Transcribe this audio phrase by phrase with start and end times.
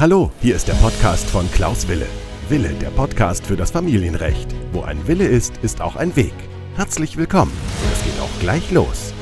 [0.00, 2.06] Hallo, hier ist der Podcast von Klaus Wille.
[2.48, 4.54] Wille, der Podcast für das Familienrecht.
[4.70, 6.34] Wo ein Wille ist, ist auch ein Weg.
[6.76, 7.50] Herzlich willkommen.
[7.92, 9.12] Es geht auch gleich los.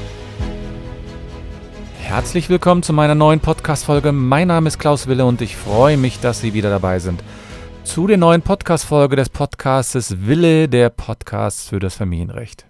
[2.02, 4.12] Herzlich willkommen zu meiner neuen Podcast-Folge.
[4.12, 7.24] Mein Name ist Klaus Wille und ich freue mich, dass Sie wieder dabei sind.
[7.84, 12.66] Zu der neuen Podcast-Folge des Podcastes Wille, der Podcast für das Familienrecht.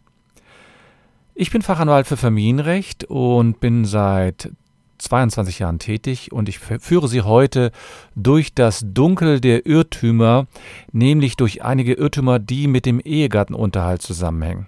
[1.35, 4.53] Ich bin Fachanwalt für Familienrecht und bin seit
[4.99, 7.73] 22 Jahren tätig und ich führe Sie heute
[8.15, 10.47] durch das Dunkel der Irrtümer,
[10.93, 14.67] nämlich durch einige Irrtümer, die mit dem Ehegattenunterhalt zusammenhängen.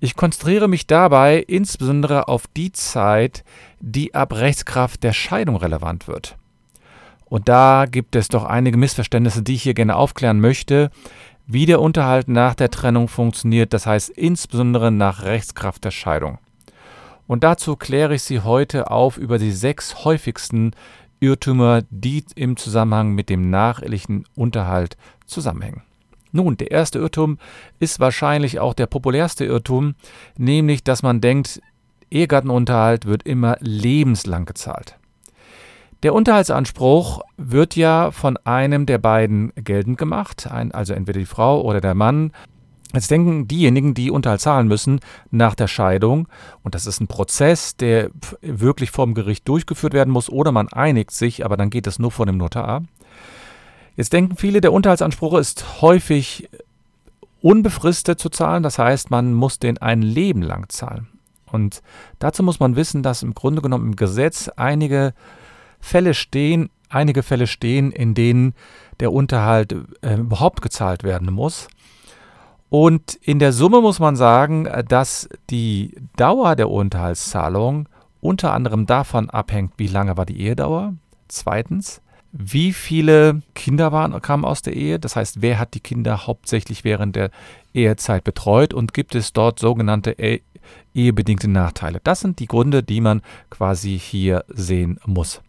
[0.00, 3.44] Ich konzentriere mich dabei insbesondere auf die Zeit,
[3.80, 6.36] die ab Rechtskraft der Scheidung relevant wird.
[7.24, 10.90] Und da gibt es doch einige Missverständnisse, die ich hier gerne aufklären möchte,
[11.46, 16.38] wie der Unterhalt nach der Trennung funktioniert, das heißt insbesondere nach Rechtskraft der Scheidung.
[17.32, 20.72] Und dazu kläre ich Sie heute auf über die sechs häufigsten
[21.18, 25.80] Irrtümer, die im Zusammenhang mit dem nachehelichen Unterhalt zusammenhängen.
[26.32, 27.38] Nun, der erste Irrtum
[27.78, 29.94] ist wahrscheinlich auch der populärste Irrtum,
[30.36, 31.62] nämlich dass man denkt,
[32.10, 34.98] Ehegattenunterhalt wird immer lebenslang gezahlt.
[36.02, 41.80] Der Unterhaltsanspruch wird ja von einem der beiden geltend gemacht, also entweder die Frau oder
[41.80, 42.32] der Mann,
[42.92, 46.28] Jetzt denken diejenigen, die Unterhalt zahlen müssen nach der Scheidung,
[46.62, 48.10] und das ist ein Prozess, der
[48.42, 52.10] wirklich vom Gericht durchgeführt werden muss, oder man einigt sich, aber dann geht es nur
[52.10, 52.82] vor dem Notar.
[53.96, 56.48] Jetzt denken viele, der Unterhaltsanspruch ist häufig
[57.40, 61.08] unbefristet zu zahlen, das heißt, man muss den ein Leben lang zahlen.
[61.46, 61.82] Und
[62.18, 65.12] dazu muss man wissen, dass im Grunde genommen im Gesetz einige
[65.80, 68.54] Fälle stehen, einige Fälle stehen, in denen
[69.00, 71.68] der Unterhalt äh, überhaupt gezahlt werden muss.
[72.72, 77.86] Und in der Summe muss man sagen, dass die Dauer der Unterhaltszahlung
[78.22, 80.94] unter anderem davon abhängt, wie lange war die Ehedauer.
[81.28, 82.00] Zweitens,
[82.32, 84.98] wie viele Kinder waren, kamen aus der Ehe.
[84.98, 87.30] Das heißt, wer hat die Kinder hauptsächlich während der
[87.74, 90.40] Ehezeit betreut und gibt es dort sogenannte e
[90.94, 92.00] ehebedingte Nachteile.
[92.02, 93.20] Das sind die Gründe, die man
[93.50, 95.42] quasi hier sehen muss.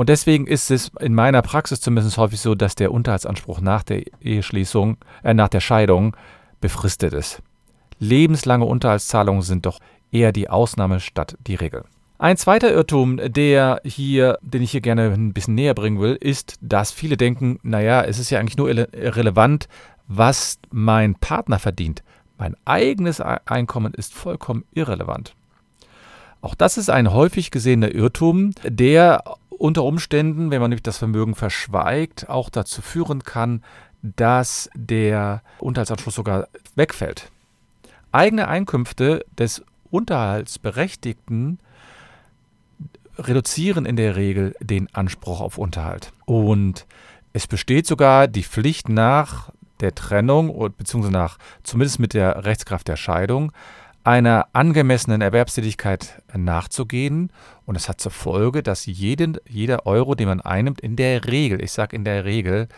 [0.00, 4.02] Und deswegen ist es in meiner Praxis zumindest häufig so, dass der Unterhaltsanspruch nach der
[4.22, 6.16] Eheschließung, äh, nach der Scheidung
[6.62, 7.42] befristet ist.
[7.98, 9.78] Lebenslange Unterhaltszahlungen sind doch
[10.10, 11.84] eher die Ausnahme statt die Regel.
[12.18, 16.56] Ein zweiter Irrtum, der hier, den ich hier gerne ein bisschen näher bringen will, ist,
[16.62, 19.68] dass viele denken, naja, es ist ja eigentlich nur relevant,
[20.08, 22.02] was mein Partner verdient.
[22.38, 25.34] Mein eigenes Einkommen ist vollkommen irrelevant.
[26.42, 31.34] Auch das ist ein häufig gesehener Irrtum, der unter Umständen, wenn man nämlich das Vermögen
[31.34, 33.62] verschweigt, auch dazu führen kann,
[34.02, 37.30] dass der Unterhaltsanspruch sogar wegfällt.
[38.12, 41.58] Eigene Einkünfte des Unterhaltsberechtigten
[43.18, 46.12] reduzieren in der Regel den Anspruch auf Unterhalt.
[46.24, 46.86] Und
[47.32, 52.96] es besteht sogar die Pflicht nach der Trennung, beziehungsweise nach, zumindest mit der Rechtskraft der
[52.96, 53.52] Scheidung,
[54.04, 57.30] einer angemessenen Erwerbstätigkeit nachzugehen.
[57.66, 61.62] Und es hat zur Folge, dass jeden, jeder Euro, den man einnimmt, in der Regel,
[61.62, 62.68] ich sage in der Regel,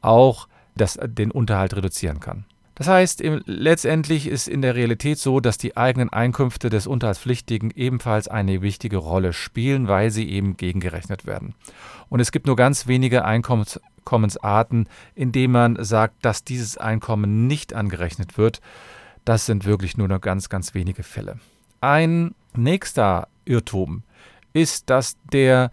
[0.00, 2.44] auch das, den Unterhalt reduzieren kann.
[2.80, 8.26] Das heißt, letztendlich ist in der Realität so, dass die eigenen Einkünfte des Unterhaltspflichtigen ebenfalls
[8.26, 11.54] eine wichtige Rolle spielen, weil sie eben gegengerechnet werden.
[12.08, 17.74] Und es gibt nur ganz wenige Einkommensarten, in denen man sagt, dass dieses Einkommen nicht
[17.74, 18.62] angerechnet wird.
[19.24, 21.38] Das sind wirklich nur noch ganz, ganz wenige Fälle.
[21.80, 24.02] Ein nächster Irrtum
[24.52, 25.70] ist, dass der,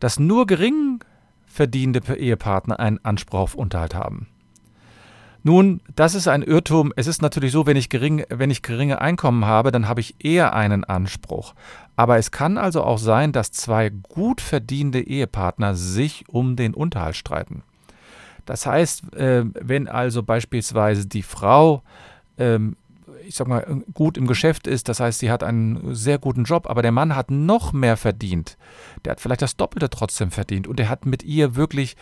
[0.00, 1.04] dass nur gering
[1.46, 4.28] verdienende Ehepartner einen Anspruch auf Unterhalt haben.
[5.44, 6.92] Nun, das ist ein Irrtum.
[6.96, 10.16] Es ist natürlich so, wenn ich, gering, wenn ich geringe Einkommen habe, dann habe ich
[10.22, 11.54] eher einen Anspruch.
[11.96, 17.16] Aber es kann also auch sein, dass zwei gut verdienende Ehepartner sich um den Unterhalt
[17.16, 17.62] streiten.
[18.46, 21.82] Das heißt, äh, wenn also beispielsweise die Frau
[22.38, 22.76] ähm,
[23.28, 24.88] ich sag mal, gut im Geschäft ist.
[24.88, 28.56] Das heißt, sie hat einen sehr guten Job, aber der Mann hat noch mehr verdient.
[29.04, 31.96] Der hat vielleicht das Doppelte trotzdem verdient und er hat mit ihr wirklich,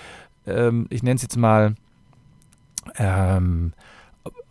[0.47, 1.75] ähm, ich nenne es jetzt mal,
[2.97, 3.73] ähm,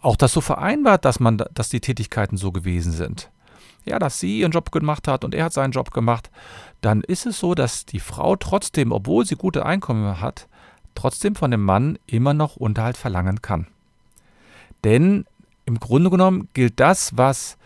[0.02, 3.32] auch das so vereinbart, dass man, dass die Tätigkeiten so gewesen sind.
[3.86, 6.30] Ja, dass sie ihren Job gemacht hat und er hat seinen Job gemacht,
[6.82, 10.48] dann ist es so, dass die Frau trotzdem, obwohl sie gute Einkommen hat,
[10.96, 13.68] trotzdem von dem Mann immer noch Unterhalt verlangen kann.
[14.84, 15.26] Denn
[15.66, 17.58] im Grunde genommen gilt das, was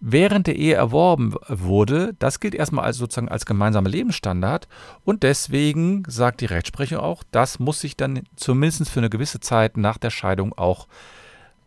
[0.00, 4.68] während der Ehe erworben wurde, das gilt erstmal als sozusagen als gemeinsamer Lebensstandard
[5.04, 9.76] und deswegen sagt die Rechtsprechung auch, das muss sich dann zumindest für eine gewisse Zeit
[9.76, 10.86] nach der Scheidung auch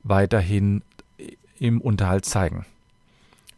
[0.03, 0.81] weiterhin
[1.59, 2.65] im Unterhalt zeigen.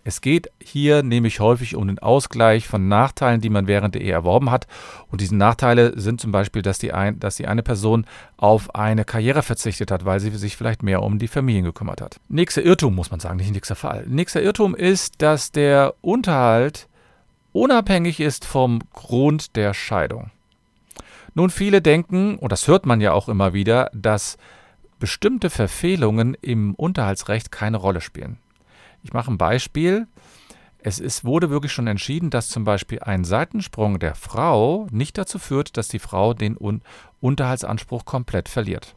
[0.05, 4.11] Es geht hier nämlich häufig um den Ausgleich von Nachteilen, die man während der Ehe
[4.11, 4.67] erworben hat.
[5.09, 8.05] Und diese Nachteile sind zum Beispiel, dass die, ein, dass die eine Person
[8.35, 12.19] auf eine Karriere verzichtet hat, weil sie sich vielleicht mehr um die Familien gekümmert hat.
[12.27, 14.05] Nächster Irrtum, muss man sagen, nicht nächster Fall.
[14.07, 16.88] Nächster Irrtum ist, dass der Unterhalt
[17.53, 20.31] unabhängig ist vom Grund der Scheidung.
[21.33, 24.38] Nun, viele denken, und das hört man ja auch immer wieder, dass
[25.00, 28.38] bestimmte Verfehlungen im Unterhaltsrecht keine Rolle spielen.
[29.03, 30.07] Ich mache ein Beispiel.
[30.79, 35.39] Es ist, wurde wirklich schon entschieden, dass zum Beispiel ein Seitensprung der Frau nicht dazu
[35.39, 36.81] führt, dass die Frau den Un
[37.21, 38.95] Unterhaltsanspruch komplett verliert.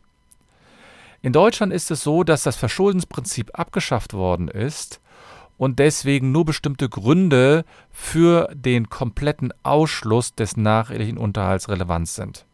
[1.22, 5.00] In Deutschland ist es so, dass das Verschuldensprinzip abgeschafft worden ist
[5.58, 12.46] und deswegen nur bestimmte Gründe für den kompletten Ausschluss des nachehelichen Unterhalts relevant sind.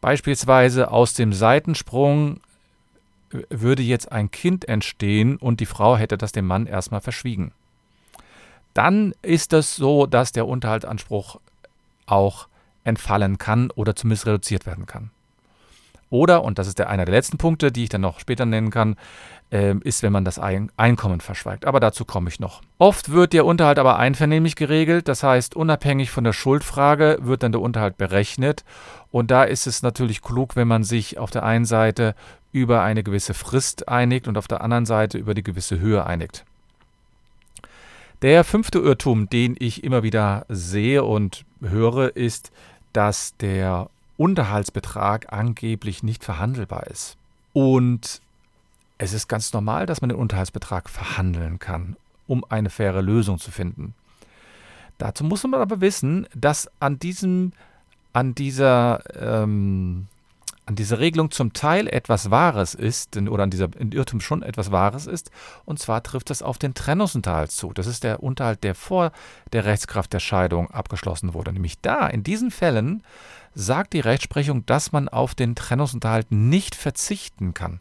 [0.00, 2.40] Beispielsweise aus dem Seitensprung
[3.50, 7.52] würde jetzt ein Kind entstehen und die Frau hätte das dem Mann erstmal verschwiegen.
[8.74, 11.38] Dann ist es so, dass der Unterhaltsanspruch
[12.06, 12.48] auch
[12.82, 15.10] entfallen kann oder zumindest reduziert werden kann.
[16.14, 18.70] Oder, und das ist der einer der letzten Punkte, die ich dann noch später nennen
[18.70, 18.94] kann,
[19.50, 21.64] äh, ist, wenn man das Einkommen verschweigt.
[21.64, 22.62] Aber dazu komme ich noch.
[22.78, 27.50] Oft wird der Unterhalt aber einvernehmlich geregelt, das heißt, unabhängig von der Schuldfrage wird dann
[27.50, 28.62] der Unterhalt berechnet.
[29.10, 32.14] Und da ist es natürlich klug, wenn man sich auf der einen Seite
[32.52, 36.44] über eine gewisse Frist einigt und auf der anderen Seite über die gewisse Höhe einigt.
[38.22, 42.52] Der fünfte Irrtum, den ich immer wieder sehe und höre, ist,
[42.92, 47.16] dass der Unterhaltsbetrag angeblich nicht verhandelbar ist.
[47.52, 48.20] Und
[48.98, 51.96] es ist ganz normal, dass man den Unterhaltsbetrag verhandeln kann,
[52.26, 53.94] um eine faire Lösung zu finden.
[54.98, 57.52] Dazu muss man aber wissen, dass an diesem,
[58.12, 60.06] an dieser ähm,
[60.66, 65.06] an dieser Regelung zum Teil etwas Wahres ist, oder an dieser Irrtum schon etwas Wahres
[65.06, 65.30] ist,
[65.64, 67.72] und zwar trifft das auf den Trennungsunterhalt zu.
[67.72, 69.12] Das ist der Unterhalt, der vor
[69.52, 71.52] der Rechtskraft der Scheidung abgeschlossen wurde.
[71.52, 73.02] Nämlich da, in diesen Fällen,
[73.54, 77.80] sagt die Rechtsprechung, dass man auf den Trennungsunterhalt nicht verzichten kann.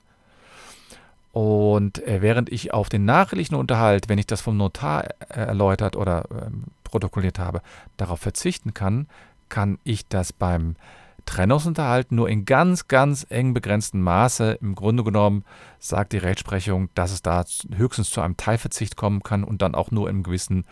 [1.31, 5.95] Und äh, während ich auf den nachrichtlichen Unterhalt, wenn ich das vom Notar äh, erläutert
[5.95, 6.51] oder äh,
[6.83, 7.61] protokolliert habe,
[7.97, 9.07] darauf verzichten kann,
[9.49, 10.75] kann ich das beim
[11.25, 14.57] Trennungsunterhalt nur in ganz, ganz eng begrenztem Maße.
[14.61, 15.43] Im Grunde genommen
[15.79, 17.43] sagt die Rechtsprechung, dass es da
[17.75, 20.65] höchstens zu einem Teilverzicht kommen kann und dann auch nur im gewissen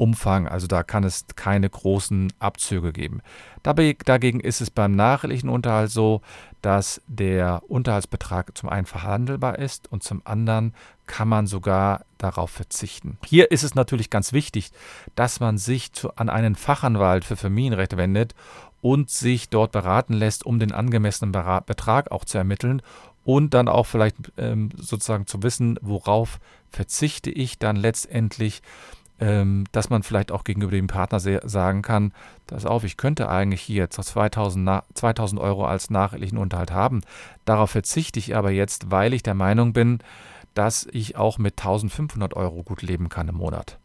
[0.00, 0.48] Umfang.
[0.48, 3.20] Also da kann es keine großen Abzüge geben.
[3.62, 6.22] Dabei, dagegen ist es beim nachrichtlichen Unterhalt so,
[6.62, 10.74] dass der Unterhaltsbetrag zum einen verhandelbar ist und zum anderen
[11.06, 13.18] kann man sogar darauf verzichten.
[13.26, 14.70] Hier ist es natürlich ganz wichtig,
[15.16, 18.34] dass man sich zu, an einen Fachanwalt für Familienrechte wendet
[18.80, 22.80] und sich dort beraten lässt, um den angemessenen Betrag auch zu ermitteln
[23.24, 26.38] und dann auch vielleicht ähm, sozusagen zu wissen, worauf
[26.70, 28.62] verzichte ich dann letztendlich,
[29.20, 32.12] ähm, dass man vielleicht auch gegenüber dem Partner sagen kann,
[32.46, 37.02] pass auf, ich könnte eigentlich hier 2000, 2000 Euro als nachrichtlichen Unterhalt haben,
[37.44, 39.98] darauf verzichte ich aber jetzt, weil ich der Meinung bin,
[40.54, 43.78] dass ich auch mit 1500 Euro gut leben kann im Monat.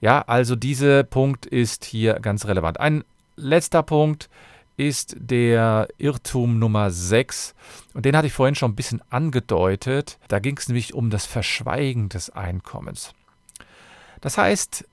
[0.00, 2.78] Ja, also dieser Punkt ist hier ganz relevant.
[2.80, 3.02] Ein
[3.36, 4.28] letzter Punkt
[4.76, 7.54] ist der Irrtum Nummer 6.
[7.94, 10.18] Und den hatte ich vorhin schon ein bisschen angedeutet.
[10.28, 13.14] Da ging es nämlich um das Verschweigen des Einkommens.
[14.20, 14.86] Das heißt,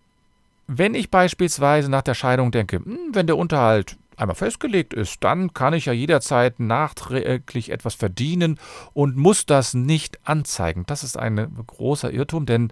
[0.67, 5.53] wenn ich beispielsweise nach der Scheidung denke, hm, wenn der Unterhalt einmal festgelegt ist, dann
[5.53, 8.59] kann ich ja jederzeit nachträglich etwas verdienen
[8.93, 10.83] und muss das nicht anzeigen.
[10.87, 12.71] Das ist ein großer Irrtum, denn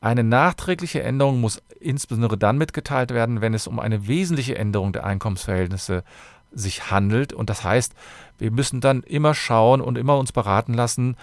[0.00, 5.04] eine nachträgliche Änderung muss insbesondere dann mitgeteilt werden, wenn es um eine wesentliche Änderung der
[5.04, 6.04] Einkommensverhältnisse
[6.52, 7.32] sich handelt.
[7.32, 7.94] Und das heißt,
[8.38, 11.16] wir müssen dann immer schauen und immer uns beraten lassen,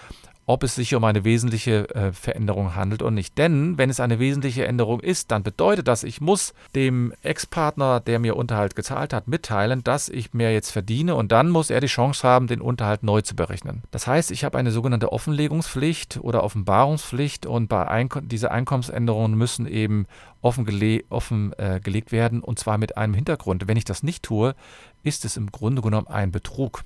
[0.46, 3.36] ob es sich um eine wesentliche äh, Veränderung handelt oder nicht.
[3.36, 8.20] Denn wenn es eine wesentliche Änderung ist, dann bedeutet das, ich muss dem Ex-Partner, der
[8.20, 11.88] mir Unterhalt gezahlt hat, mitteilen, dass ich mehr jetzt verdiene und dann muss er die
[11.88, 13.82] Chance haben, den Unterhalt neu zu berechnen.
[13.90, 19.66] Das heißt, ich habe eine sogenannte Offenlegungspflicht oder Offenbarungspflicht und bei Einkom diese Einkommensänderungen müssen
[19.66, 20.06] eben
[20.42, 23.66] offengelegt offen, äh, werden und zwar mit einem Hintergrund.
[23.66, 24.54] Wenn ich das nicht tue,
[25.02, 26.84] ist es im Grunde genommen ein Betrug.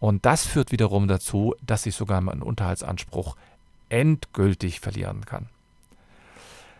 [0.00, 3.36] Und das führt wiederum dazu, dass ich sogar meinen Unterhaltsanspruch
[3.88, 5.48] endgültig verlieren kann.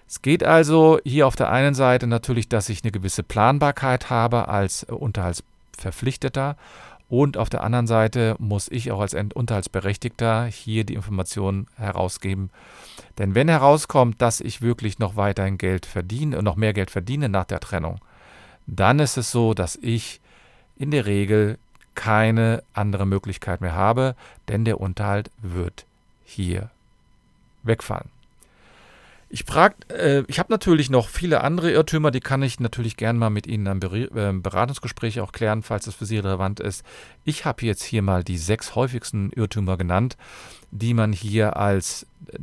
[0.07, 4.49] Es geht also hier auf der einen Seite natürlich, dass ich eine gewisse Planbarkeit habe
[4.49, 6.57] als Unterhaltsverpflichteter
[7.09, 12.51] und auf der anderen Seite muss ich auch als Unterhaltsberechtigter hier die Informationen herausgeben.
[13.17, 17.47] Denn wenn herauskommt, dass ich wirklich noch weiterhin Geld verdiene, noch mehr Geld verdiene nach
[17.47, 18.01] der Trennung,
[18.67, 20.21] dann ist es so, dass ich
[20.77, 21.59] in der Regel
[21.99, 24.15] keine andere Möglichkeit mehr habe,
[24.47, 25.85] denn der Unterhalt wird
[26.25, 26.71] hier
[27.65, 28.09] wegfallen.
[29.31, 29.45] Ich
[29.91, 33.49] äh, ich habe natürlich noch viele andere Irrtümer, die kann ich natürlich gerne mal mit
[33.49, 36.85] Ihnen im äh, Beratungsgespräch auch klären, falls das für Sie relevant ist.
[37.25, 40.17] Ich habe jetzt hier mal die sechs häufigsten Irrtümer genannt,
[40.71, 42.39] die man hier als, äh,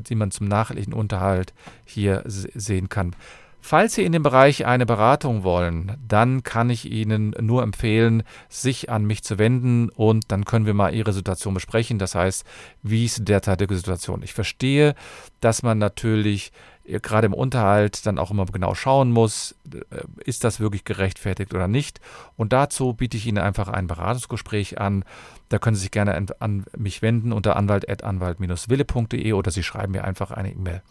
[0.00, 1.52] die man zum nachhaltigen Unterhalt
[1.84, 3.16] hier sehen kann.
[3.64, 8.90] Falls Sie in dem Bereich eine Beratung wollen, dann kann ich Ihnen nur empfehlen, sich
[8.90, 12.00] an mich zu wenden und dann können wir mal Ihre Situation besprechen.
[12.00, 12.44] Das heißt,
[12.82, 14.24] wie ist die derzeitige Situation?
[14.24, 14.96] Ich verstehe,
[15.38, 16.52] dass man natürlich
[16.84, 19.78] äh, gerade im Unterhalt dann auch immer genau schauen muss, äh,
[20.24, 22.00] ist das wirklich gerechtfertigt oder nicht.
[22.36, 25.04] Und dazu biete ich Ihnen einfach ein Beratungsgespräch an.
[25.50, 30.02] Da können Sie sich gerne an, an mich wenden unter anwalt.anwalt-wille.de oder Sie schreiben mir
[30.02, 30.82] einfach eine E-Mail.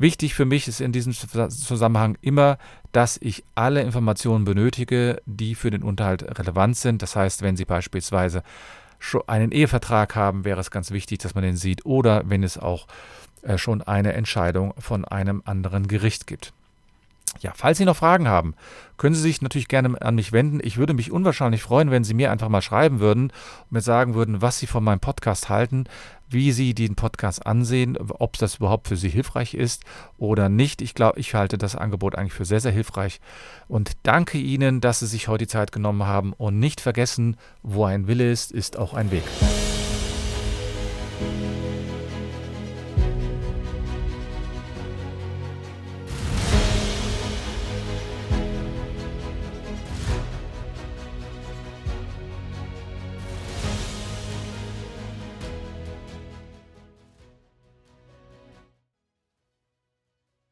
[0.00, 2.56] Wichtig für mich ist in diesem Zusammenhang immer,
[2.90, 7.02] dass ich alle Informationen benötige, die für den Unterhalt relevant sind.
[7.02, 8.42] Das heißt, wenn Sie beispielsweise
[8.98, 12.56] schon einen Ehevertrag haben, wäre es ganz wichtig, dass man den sieht oder wenn es
[12.56, 12.86] auch
[13.42, 16.54] äh, schon eine Entscheidung von einem anderen Gericht gibt.
[17.38, 18.54] Ja, falls Sie noch Fragen haben,
[18.96, 20.60] können Sie sich natürlich gerne an mich wenden.
[20.62, 23.32] Ich würde mich unwahrscheinlich freuen, wenn Sie mir einfach mal schreiben würden
[23.62, 25.84] und mir sagen würden, was Sie von meinem Podcast halten,
[26.28, 29.84] wie Sie den Podcast ansehen, ob das überhaupt für Sie hilfreich ist
[30.18, 30.82] oder nicht.
[30.82, 33.20] Ich glaube, ich halte das Angebot eigentlich für sehr, sehr hilfreich
[33.68, 37.84] und danke Ihnen, dass Sie sich heute die Zeit genommen haben und nicht vergessen, wo
[37.84, 39.24] ein Wille ist, ist auch ein Weg.